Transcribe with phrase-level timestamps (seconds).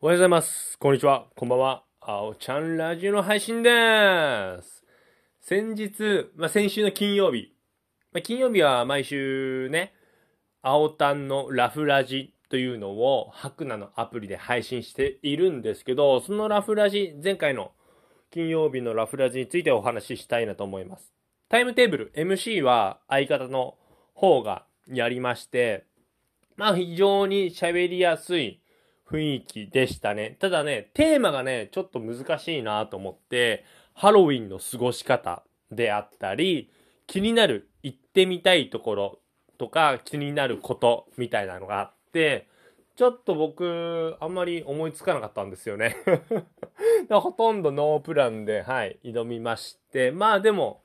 [0.00, 0.78] おはようございます。
[0.78, 1.26] こんにちは。
[1.34, 1.82] こんばんは。
[2.00, 4.84] あおちゃんラジオの配信でーす。
[5.40, 7.52] 先日、まあ、先週の金曜日。
[8.12, 9.92] まあ、金曜日は毎週ね、
[10.62, 17.72] 青タンのラフラジというのを、ハクナのアプリで配信しているんですけど、そのラフラジ、前回の
[18.30, 21.12] 金曜日のラフラジについてお話ししたいなと思います。
[21.48, 23.74] タイムテーブル、MC は相方の
[24.14, 25.86] 方がやりまして、
[26.54, 28.60] まあ非常に喋りやすい
[29.10, 30.36] 雰囲気でしたね。
[30.38, 36.70] ただね、テーマがね、ちょっと難しいなと思って、ハロウィンの過ごし方であったり、
[37.06, 39.18] 気になる行ってみたいところ
[39.56, 42.48] とか気になることみたいなのがあって、
[42.96, 45.96] ちょっと僕、あんまり思いつかなかったんですよね。
[47.08, 50.82] ほとんどノープランで、はい、挑みまして、まあでも、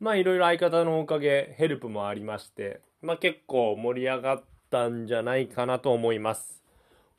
[0.00, 6.61] まあいろいろ相方のおかげ、ヘルプもありまして、まあ結構盛り上がったんじゃないかなと思います。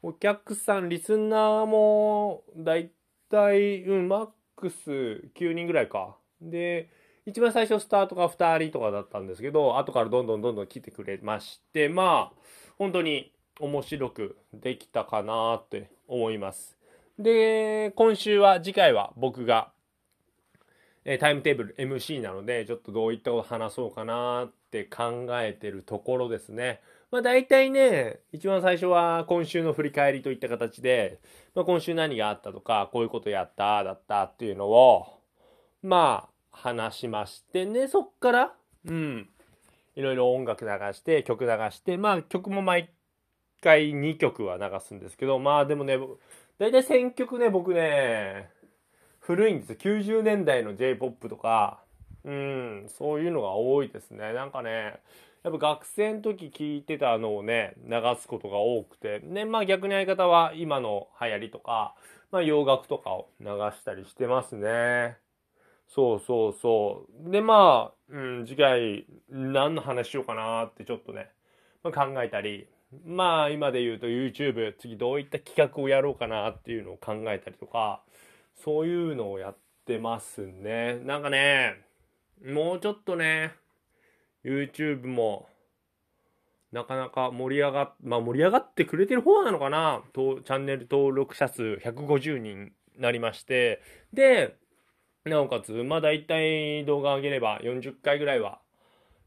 [0.05, 2.91] お客さん、リスナーも、だい
[3.31, 4.91] たい、うん、マックス
[5.33, 6.17] 9人ぐらいか。
[6.41, 6.89] で、
[7.25, 12.37] 一番最初スタートが2人とかだったんですけど、後からどんどんどんどん来てくれまして、まあ、
[12.77, 16.77] 本当に面白くできたかなって思います。
[17.17, 19.71] で、今週は、次回は僕が、
[21.05, 26.81] えタイムテーブル MC なので、ちょっとどういったこと話そうかなって考えてるところですね。
[27.13, 31.19] まあ大体ね、一番最初は今週の振り返りといった形で、
[31.53, 35.19] まあ、今週何があったとか、こういうことやった、だったっていうのを、
[35.83, 38.53] まあ話しましてね、そっから、
[38.87, 39.29] うん、
[39.95, 42.89] いろいろ音楽流して、曲流して、まあ曲も毎
[43.61, 45.99] 回2曲は流すんですけど、まあでもね、
[46.57, 48.49] 大体1000曲ね、僕ね、
[49.19, 49.75] 古いんですよ。
[49.75, 51.83] 90年代の J-POP とか、
[52.23, 54.33] うん、そういうのが多いですね。
[54.33, 54.99] なんかね、
[55.43, 61.95] やっぱ学生の時聞いてたのをね、流すことが多くて、ね、まあ逆に相方は今の流行りとか、
[62.31, 65.17] まあ洋楽とかを流したりしてますね。
[65.89, 67.29] そうそうそう。
[67.29, 71.29] で、まあ、うん、次回何の話しようかなってちょっとね、
[71.83, 72.67] まあ、考えたり、
[73.05, 78.01] まあ今で言うと YouTube、次どういった企画をやろうかなっていうのを考えたりとか、
[78.63, 79.55] そういうのをやっ
[79.85, 80.99] てますね。
[81.03, 81.81] なんかね、
[82.45, 83.51] もうちょっとね、
[84.43, 85.47] YouTube も、
[86.71, 90.01] なかなか盛り上がっ、まあ盛り上がってくれてる方なのかな？
[90.11, 93.81] とチャンネル登録者数150人なりまして、
[94.11, 94.55] で、
[95.25, 98.59] なおかつ、まあ大体動画上げれば40回ぐらいは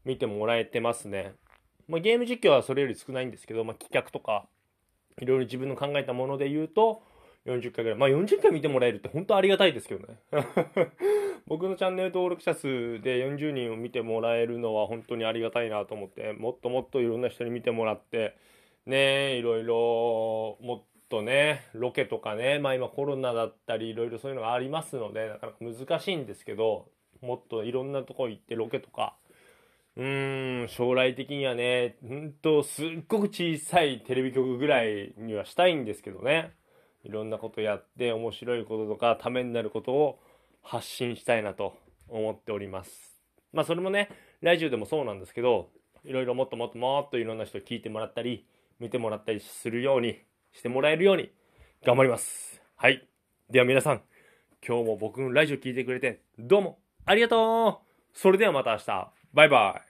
[0.03, 1.33] 見てもらえてますね。
[1.87, 4.47] まあゲーム実況はそれより少ないんですけど、まあ企画とか、
[5.19, 7.01] いろいろ自分の考えたもので言うと、
[7.47, 7.99] 40回ぐらい。
[7.99, 10.19] まあ40回見てもらえるって本当ありがたいですけどね。
[11.47, 18.35] 僕のチャンネル登録者数で40人を見てもらえるのは本当にありがたいなと思って、もっともっといろんな人に見てもらって、
[18.85, 26.89] ねいろいろ、もっとね、ロケとかね、まあ今コロナだったりいろいろそういうのがありますので、なかなか難しいんですけど、
[27.21, 29.15] もっといろんなとこ行ってロケとか、
[29.95, 36.53] うーん、将来的にはね、ほんとすっごく小さいテレビ局ぐらいにはしたいんですけどね。
[37.07, 40.19] いろんなことやって面白いこととかためになることを
[40.61, 41.77] 発信したいなと
[42.09, 43.23] 思っております。
[43.53, 44.09] まあそれもね、
[44.41, 45.69] ラジオでもそうなんですけど、
[46.03, 48.45] いろいろもっともっともっといろんな人聞いてもらったり、
[48.79, 50.19] 見てもらったりするように、
[50.51, 51.29] してもらえるように
[51.85, 52.61] 頑張ります。
[52.75, 53.07] はい。
[53.49, 54.01] では皆さん、
[54.67, 59.11] 今日も僕のラジオ聞いてくれてどうもありがとうそれではまた明日。
[59.33, 59.86] バイバイ。